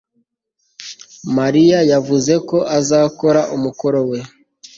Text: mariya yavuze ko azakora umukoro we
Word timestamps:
mariya 1.37 1.79
yavuze 1.91 2.33
ko 2.49 2.57
azakora 2.77 3.41
umukoro 3.55 3.99
we 4.09 4.19